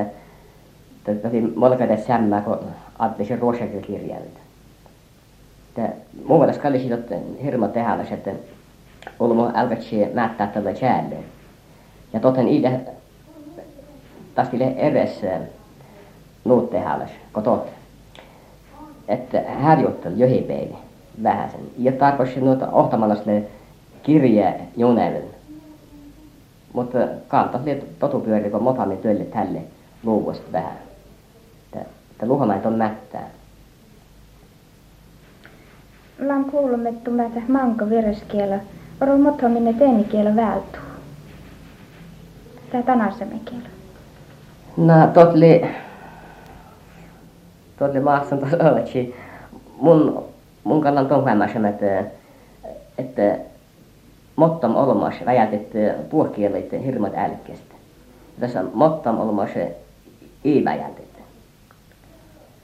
että 1.07 1.29
molkade 1.55 1.97
sämmää, 1.97 2.41
kun 2.41 2.59
ajattelin 2.99 3.27
sen 3.27 3.39
ruosakin 3.39 3.81
kirjailta. 3.81 4.39
Mun 6.25 6.39
mielestä 6.39 6.63
kalli 6.63 6.79
siitä 6.79 7.15
hirmo 7.43 7.67
tehdä, 7.67 7.97
että 8.11 8.31
olmo 9.19 9.51
älkätsi 9.55 10.05
määttää 10.13 10.47
tällä 10.47 10.73
chäälle. 10.73 11.15
Ja 12.13 12.19
toten 12.19 12.47
ile 12.47 12.79
tästä 14.35 14.57
edes 14.77 15.21
nuut 16.45 16.69
tehdä, 16.69 17.09
kotot. 17.31 17.67
Että 19.07 19.43
harjoittelu 19.61 20.15
johipäivä 20.15 20.75
vähäsen. 21.23 21.61
Ja 21.77 21.91
tarkoitus 21.91 22.37
noita 22.37 22.71
ohtamalla 22.71 23.15
sille 23.15 23.43
kirje 24.03 24.61
juneven. 24.77 25.23
Mutta 26.73 26.97
kantaa 27.27 27.61
totupyöri, 27.99 28.49
kun 28.49 28.63
motamme 28.63 28.95
työlle 28.95 29.23
tälle 29.23 29.61
luuvosta 30.03 30.51
vähän. 30.51 30.77
Että 32.11 32.25
luhomait 32.25 32.65
on 32.65 32.73
mättää. 32.73 33.29
Mä 36.19 36.33
oon 36.33 36.45
kuullut, 36.45 36.87
että 36.87 37.41
manko 37.47 37.89
vireskielä. 37.89 38.59
Oro 39.01 39.17
motaminen 39.17 39.75
teenikielä 39.75 40.35
vältuu. 40.35 40.81
Tää 42.71 42.81
tänäsemme 42.81 43.39
kielä. 43.45 43.69
No, 44.77 45.07
totli 45.07 45.65
tuolle 47.77 47.99
maassa 47.99 48.37
tuossa 48.37 48.71
oletsi. 48.71 49.15
Mun, 49.77 50.23
mun 50.63 50.81
kannan 50.81 51.07
ton 51.07 51.23
huomaasin, 51.23 51.65
että, 51.65 52.03
että 52.97 53.37
mottam 54.35 54.75
olmas 54.75 55.15
väjätet 55.25 55.69
puhkielit 56.09 56.71
hirmat 56.85 57.13
älkkeestä. 57.15 57.75
Tässä 58.39 58.63
mottam 58.73 59.19
olmas 59.19 59.49
ei 60.45 60.65
väjätet. 60.65 61.13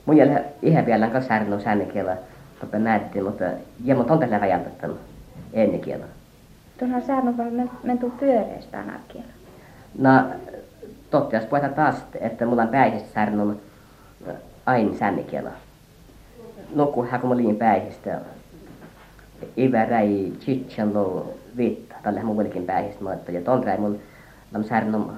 Mun 0.05 0.17
jäljellä 0.17 0.43
ihan 0.61 0.85
vielä 0.85 1.07
kanssa 1.07 1.27
särnö 1.27 1.59
säännökielä, 1.59 2.17
mutta 2.61 2.79
näytti, 2.79 3.21
mutta 3.21 3.45
jemmo 3.83 4.05
on 4.09 4.19
tällä 4.19 4.41
väjätettä 4.41 4.89
ennen 5.53 5.79
kielä. 5.79 6.05
Tuohan 6.79 7.01
särnö 7.01 7.33
vaan 7.37 7.69
mentu 7.83 8.13
pyöreästä 8.19 8.79
anakielä. 8.79 9.27
No, 9.97 10.09
totta, 11.09 11.35
jos 11.35 11.45
puhutaan 11.45 11.73
taas, 11.73 11.95
että 12.21 12.45
mulla 12.45 12.61
on 12.61 12.67
päihestä 12.67 13.13
särnö, 13.13 13.55
aina 14.69 14.97
sännikielä. 14.97 15.51
Nuku 16.75 17.07
hakuma 17.11 17.37
liin 17.37 17.55
päihistä. 17.55 18.21
Ivä 19.57 19.85
räi 19.85 20.31
chitchan 20.39 20.93
lo 20.93 21.33
vitta. 21.57 21.95
Tällä 22.03 22.23
mun 22.23 22.37
velikin 22.37 22.65
päihistä 22.65 23.03
mutta 23.03 23.31
ja 23.31 23.41
ton 23.41 23.63
mun 23.79 23.99
lam 24.53 24.63
särnum 24.63 25.09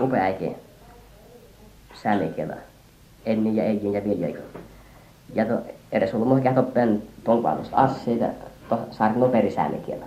upeäkin 0.00 0.56
sännikielä. 2.02 2.56
Ennen 3.26 3.56
ja 3.56 3.64
eikin 3.64 3.92
ja 3.92 4.04
viljaiko. 4.04 4.42
Ja 5.34 5.44
to, 5.44 5.60
edes 5.92 6.14
ollut 6.14 6.28
mun 6.28 6.42
kätoppen 6.42 7.02
ton 7.24 7.42
valmista 7.42 7.76
asseita, 7.76 8.26
to 8.68 8.78
särnu 8.90 9.28
perisännikielä. 9.28 10.04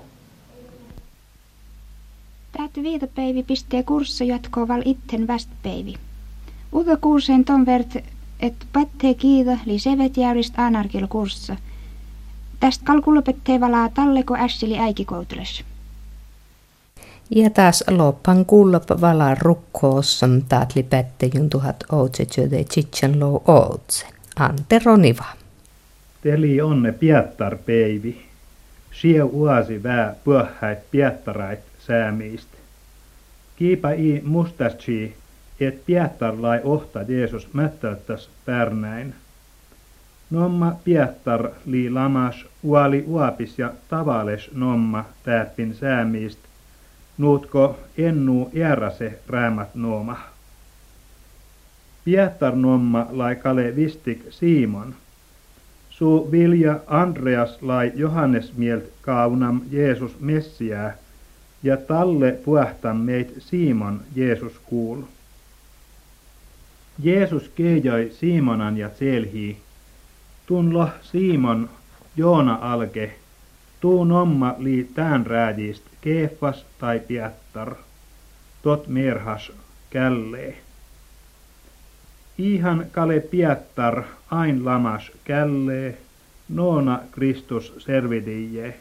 Täältä 2.58 2.82
viitapäivi 2.84 3.44
pistää 3.44 3.84
kurssi 3.84 4.28
jatkoa 4.28 4.68
val 4.68 4.82
itten 4.86 5.28
västpäivi. 5.28 5.94
Uutta 6.72 6.98
kurseen 6.98 7.46
ton 7.46 7.66
vert 7.66 7.98
että 8.42 8.66
pättee 8.74 9.14
kiitä 9.14 9.58
li 9.66 9.80
sevet 9.80 10.18
jäyrist 10.18 10.54
anarkil 10.58 11.08
kurssa. 11.08 11.56
Tästä 12.60 12.86
kalkulpettee 12.86 13.60
valaa 13.60 13.90
talleko 13.90 14.36
ässili 14.36 14.80
äikikoutules. 14.80 15.64
Ja 17.36 17.50
taas 17.50 17.84
loppan 17.90 18.46
kuulop 18.46 18.84
valaa 19.02 19.36
rukkoossam 19.36 20.42
taatli 20.50 20.84
pättejun 20.84 21.50
tuhat 21.50 21.84
outsetjöde 21.92 22.64
tsitsen 22.64 23.20
lou 23.20 23.44
outse. 23.48 24.06
Ante 24.40 24.82
Roniva. 24.86 25.26
Teli 26.22 26.62
onne 26.62 26.92
piettar 26.92 27.58
peivi. 27.66 28.26
Sie 29.02 29.24
uasi 29.24 29.84
vää 29.84 30.16
pöhäit 30.26 30.80
piettarait 30.92 31.60
säämiistä. 31.88 32.58
Kiipa 33.56 33.92
i 33.92 34.22
mustastsi 34.26 35.16
et 35.62 35.84
lai 36.38 36.62
ohta 36.64 37.02
Jeesus 37.08 37.54
mättäyttäs 37.54 38.30
pärnäin. 38.46 39.14
Nomma 40.30 40.76
piettar 40.84 41.50
li 41.66 41.90
lamas 41.90 42.46
uali 42.64 43.04
uapis 43.08 43.60
ja 43.60 43.74
tavales 43.90 44.50
nomma 44.54 45.06
täppin 45.24 45.76
säämiist, 45.76 46.40
nuutko 47.18 47.80
ennu 47.98 48.52
ärase 48.62 49.20
räämät 49.28 49.76
nooma. 49.76 50.18
Piettar 52.06 52.56
nomma 52.56 53.08
lai 53.10 53.36
kale 53.36 53.76
vistik 53.76 54.26
Simon. 54.30 54.96
Su 55.90 56.32
vilja 56.32 56.80
Andreas 56.88 57.62
lai 57.62 57.92
Johannes 57.96 58.58
mielt 58.58 58.84
kaunam 59.02 59.62
Jeesus 59.72 60.20
Messiää, 60.20 60.98
ja 61.64 61.78
talle 61.78 62.32
puhtam 62.32 62.98
meit 62.98 63.34
Simon 63.40 64.02
Jeesus 64.16 64.60
kuul. 64.66 65.02
Jeesus 67.04 67.52
keijoi 67.56 68.12
Simonan 68.20 68.78
ja 68.78 68.90
selhii. 69.00 69.58
Tunlo 70.46 70.90
Simon 71.02 71.70
Joona 72.18 72.60
alke, 72.62 73.16
tuun 73.80 74.12
omma 74.12 74.56
lii 74.58 74.90
tään 74.96 75.26
rääjist 75.26 75.84
Keefas 76.02 76.66
tai 76.80 77.00
Piettar, 77.00 77.76
tot 78.62 78.88
merhas 78.88 79.52
källee. 79.90 80.58
Ihan 82.38 82.86
kale 82.92 83.20
Piettar 83.20 84.04
ain 84.32 84.66
lamas 84.66 85.12
källee, 85.24 85.98
noona 86.50 87.00
Kristus 87.12 87.74
servidije. 87.78 88.80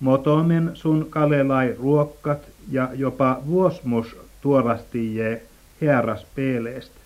Motomen 0.00 0.70
sun 0.74 1.06
kalelai 1.10 1.76
ruokkat 1.78 2.42
ja 2.70 2.88
jopa 2.94 3.40
vuosmus 3.46 4.16
tuorastije 4.40 5.42
heras 5.80 6.26
peeleest. 6.34 6.99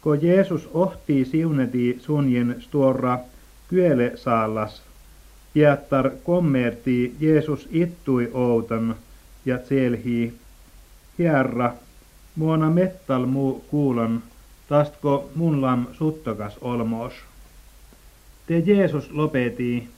Ko 0.00 0.14
Jeesus 0.14 0.68
ohtii 0.74 1.24
siuneti 1.24 1.98
sunjin 2.00 2.56
stuorra 2.60 3.18
kyele 3.70 4.12
saalas, 4.16 4.82
Piettar 5.52 6.10
kommerti 6.24 7.14
Jeesus 7.20 7.68
ittui 7.70 8.30
outan 8.34 8.96
ja 9.46 9.58
tselhi, 9.58 10.34
Herra, 11.18 11.74
muona 12.36 12.70
mettal 12.70 13.26
muu 13.26 13.64
kuulon, 13.70 14.22
tastko 14.68 15.30
mun 15.34 15.62
lam 15.62 15.86
suttokas 15.92 16.58
olmos. 16.60 17.12
Te 18.46 18.58
Jeesus 18.58 19.10
lopeti, 19.10 19.88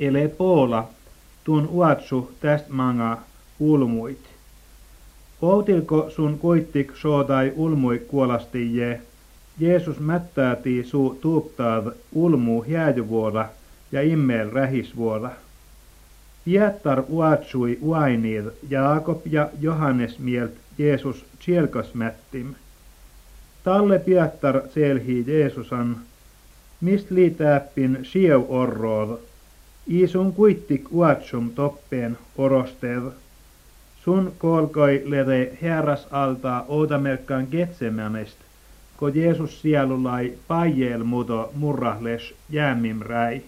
ele 0.00 0.28
poola, 0.28 0.88
tun 1.44 1.68
uatsu 1.70 2.32
täst 2.40 2.68
manga 2.68 3.18
ulmuit. 3.60 4.37
Outilko 5.42 6.10
sun 6.10 6.38
kuittik 6.38 6.92
sootai 6.96 7.52
ulmui 7.56 7.98
kuolastije, 7.98 9.00
Jeesus 9.60 10.00
mättääti 10.00 10.84
su 10.84 11.18
tuuptaad 11.20 11.92
ulmu 12.12 12.64
hääjuvuoda 12.72 13.48
ja 13.92 14.02
immeel 14.02 14.50
rähisvuoda. 14.50 15.30
Piettar 16.44 17.02
uatsui 17.08 17.78
uainir 17.80 18.44
Jaakob 18.70 19.20
ja 19.26 19.50
Johannes 19.60 20.18
mielt 20.18 20.52
Jeesus 20.78 21.24
sielkosmättim. 21.40 22.54
Talle 23.64 23.98
Piettar 23.98 24.60
selhi 24.74 25.24
Jeesusan, 25.26 25.96
mist 26.80 27.10
liitäppin 27.10 27.98
sieu 28.02 28.46
orrood, 28.48 29.18
isun 29.86 30.32
kuittik 30.32 30.84
uatsum 30.90 31.50
toppeen 31.50 32.18
orosteed. 32.38 33.02
Sun 34.08 34.32
kolkoi 34.38 35.02
lere 35.04 35.58
herras 35.62 36.06
altaa 36.10 36.64
outamerkkaan 36.68 37.46
Getsemanest, 37.50 38.36
ko 38.96 39.08
Jeesus 39.08 39.60
sielulai 39.62 40.32
pajeel 40.48 41.04
muto 41.04 41.52
murrahles 41.54 42.34
jäämim 42.50 43.02
räi. 43.02 43.42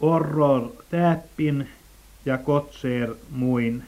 Orror 0.00 0.68
täppin 0.90 1.68
ja 2.24 2.38
kotseer 2.38 3.14
muin, 3.30 3.82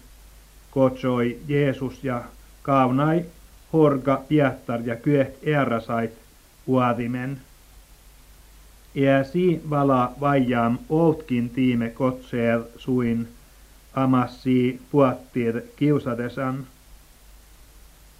kotsoi 0.70 1.38
Jeesus 1.48 2.04
ja 2.04 2.22
kaunai 2.62 3.24
horga 3.72 4.22
piettar 4.28 4.80
ja 4.84 4.96
kyöht 4.96 5.38
eerasait 5.42 6.12
uadimen. 6.66 7.40
Iäsi 8.94 9.60
vala 9.70 10.12
vajam 10.20 10.78
outkin 10.88 11.50
tiime 11.50 11.88
kotseer 11.90 12.62
suin 12.76 13.28
amassi 14.02 14.80
puattir 14.90 15.60
kiusadesan. 15.76 16.66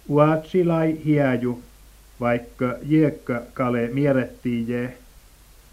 Uatsilai 0.09 1.05
hiaju, 1.05 1.59
vaikka 2.19 2.75
jiekka 2.89 3.41
kale 3.53 3.89
mierettiije, 3.93 4.97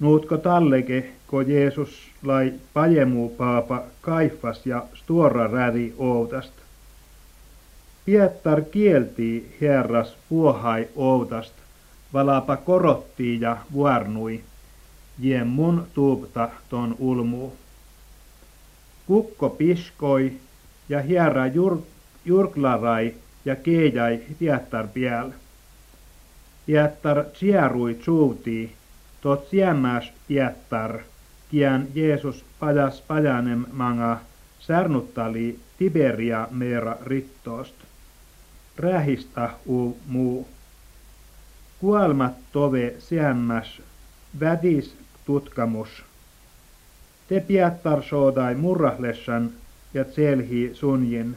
nuutko 0.00 0.36
talleke, 0.36 1.12
ko 1.26 1.40
Jeesus 1.42 2.10
lai 2.22 2.52
pajemu 2.74 3.28
paapa 3.28 3.82
kaifas 4.00 4.66
ja 4.66 4.82
stuora 4.94 5.46
räri 5.46 5.94
outast. 5.98 6.52
Piettar 8.04 8.62
kielti 8.62 9.56
herras 9.60 10.16
puohai 10.28 10.88
outast, 10.96 11.54
valapa 12.12 12.56
korotti 12.56 13.40
ja 13.40 13.56
vuornui, 13.72 14.40
jien 15.18 15.46
mun 15.46 15.86
tuupta 15.94 16.50
ton 16.68 16.96
ulmu. 16.98 17.52
Kukko 19.06 19.50
piskoi 19.50 20.32
ja 20.88 21.00
hierra 21.02 21.46
jur, 21.46 21.78
jurklarai 22.24 23.14
ja 23.44 23.56
keijai 23.56 24.20
Piettar 24.38 24.86
piel. 24.88 25.30
Piettar 26.66 27.24
sierui 27.34 27.98
suutii, 28.02 28.72
tot 29.20 29.48
siemmäs 29.50 30.12
Piettar, 30.28 30.98
kien 31.50 31.88
Jeesus 31.94 32.44
pajas 32.60 33.00
pajanem 33.00 33.64
manga 33.72 34.20
särnuttali 34.60 35.58
Tiberia 35.78 36.48
meera 36.50 36.96
rittoost. 37.06 37.74
Rähistä 38.76 39.50
u 39.66 39.96
muu. 40.06 40.48
Kuolmat 41.78 42.34
tove 42.52 42.94
siemmäs 42.98 43.82
vädis 44.40 44.96
tutkamus. 45.24 45.88
Te 47.28 47.40
Piettar 47.40 48.02
soodai 48.02 48.54
murrahlessan 48.54 49.50
ja 49.94 50.04
tselhi 50.04 50.70
sunjin. 50.74 51.36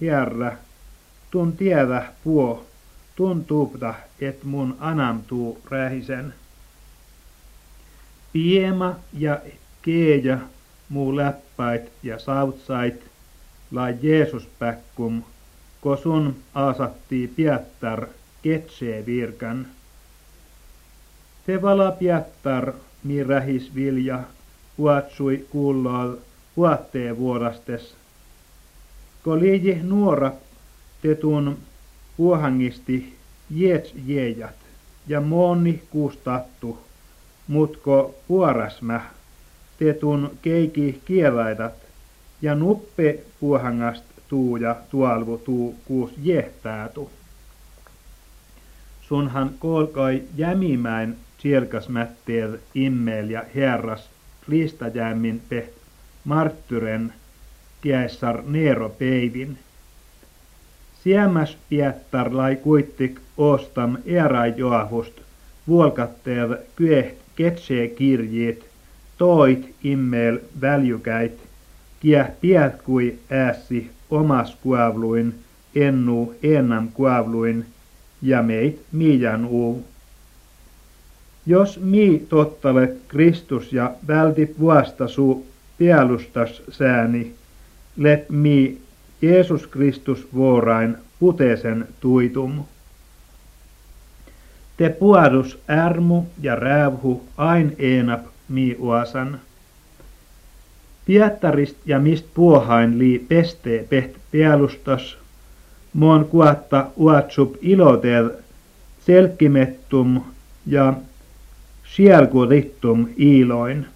Hierra, 0.00 0.52
tun 1.30 1.52
tiedä 1.52 2.04
puo, 2.24 2.66
tun 3.16 3.44
tuupta, 3.44 3.94
et 4.20 4.44
mun 4.44 4.76
anamtuu 4.80 5.58
rähisen. 5.70 6.34
Piema 8.32 8.94
ja 9.12 9.40
keeja 9.82 10.38
muu 10.88 11.16
läppäit 11.16 11.92
ja 12.02 12.18
sautsait, 12.18 13.04
la 13.70 13.90
Jeesus 13.90 14.48
päkkum, 14.58 15.22
ko 15.80 15.96
sun 15.96 16.36
aasattii 16.54 17.28
Piettar 17.28 18.06
ketsee 18.42 19.06
virkan. 19.06 19.66
Te 21.46 21.62
vala 21.62 21.90
Piettar, 21.90 22.72
mi 23.04 23.22
rähis 23.22 23.74
vilja, 23.74 24.24
huatsui 24.78 25.46
kuulloal 25.50 26.16
huattee 26.56 27.16
vuorastes. 27.16 27.94
Ko 29.24 29.38
liiji 29.38 29.78
nuora 29.82 30.32
tetun 31.02 31.58
puohangisti 32.16 33.16
jets 33.50 33.94
jeejat 34.06 34.56
ja 35.08 35.20
moonni 35.20 35.82
kuustattu, 35.90 36.78
mutko 37.48 38.14
puorasmä 38.28 39.00
tetun 39.78 40.30
keiki 40.42 41.02
kielaidat 41.04 41.74
ja 42.42 42.54
nuppe 42.54 43.18
puohangast 43.40 44.04
tuu 44.28 44.56
ja 44.56 44.76
tuolvu 44.90 45.38
tuu 45.38 45.74
kuus 45.84 46.10
jehtäätu. 46.22 47.10
Sunhan 49.02 49.50
kolkoi 49.58 50.22
jämimäin 50.36 51.16
sielkasmätteer 51.38 52.58
immel 52.74 53.30
ja 53.30 53.44
herras 53.54 54.10
listajäämin 54.46 55.42
pe 55.48 55.68
marttyren 56.24 57.12
kiässar 57.80 58.42
Neero 58.46 58.88
Peivin. 58.88 59.58
Siemäs 61.04 61.56
Piettar 61.68 62.36
lai 62.36 62.56
kuittik 62.56 63.20
ostam 63.36 63.96
erai 64.04 64.54
joahust, 64.56 65.20
vuolkatteer 65.68 66.56
kyeh 66.76 67.14
ketsee 67.36 67.88
kirjiit, 67.88 68.64
toit 69.18 69.74
immel 69.84 70.38
väljykäit, 70.60 71.40
kiä 72.00 72.30
piät 72.40 72.82
kui 72.82 73.18
äässi 73.30 73.90
omas 74.10 74.56
kuavluin, 74.62 75.34
ennu 75.74 76.34
ennam 76.42 76.88
kuavluin, 76.88 77.66
ja 78.22 78.42
meit 78.42 78.82
miijan 78.92 79.44
uu. 79.44 79.84
Jos 81.46 81.80
mi 81.80 82.26
tottalet 82.28 82.98
Kristus 83.08 83.72
ja 83.72 83.92
vältit 84.06 84.60
vuosta 84.60 85.08
su 85.08 85.46
pielustas 85.78 86.62
sääni, 86.70 87.32
let 87.96 88.30
mi 88.30 88.78
Jeesus 89.22 89.66
Kristus 89.66 90.28
vuorain 90.34 90.96
puteesen 91.18 91.88
tuitum. 92.00 92.64
Te 94.76 94.88
puadus 94.88 95.58
ärmu 95.68 96.22
ja 96.42 96.54
räävhu 96.54 97.22
ain 97.36 97.76
enap 97.78 98.24
mi 98.48 98.76
uasan. 98.78 99.40
Piettarist 101.06 101.76
ja 101.86 101.98
mist 101.98 102.26
puohain 102.34 102.98
lii 102.98 103.18
pestee 103.18 103.86
peht 103.88 104.16
pealustas, 104.30 105.16
mon 105.92 106.24
kuatta 106.24 106.86
uatsup 106.96 107.54
iloter 107.60 108.30
selkkimettum 109.06 110.20
ja 110.66 110.94
sielkurittum 111.96 113.08
iiloin. 113.18 113.86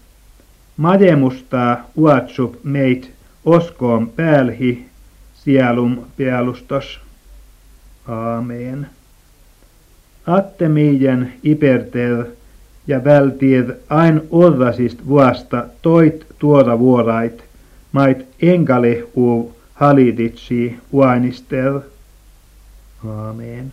Majemustaa 0.77 1.91
uatsup 1.97 2.55
meit 2.65 3.11
oskoon 3.45 4.09
päälhi 4.09 4.87
sielum 5.35 5.99
pealustas. 6.17 7.01
Aamen. 8.09 8.87
Attemiien 10.27 11.33
iperter 11.43 12.25
ja 12.87 13.05
vältir 13.05 13.73
ain 13.91 14.23
orrasist 14.31 14.99
vuosta 15.07 15.67
toit 15.83 16.27
tuora 16.39 16.79
vuorait, 16.79 17.45
mait 17.93 18.27
enkale 18.43 19.05
uu 19.15 19.57
haliditsi 19.75 20.79
uanister. 20.93 21.81
Aamen. 23.09 23.73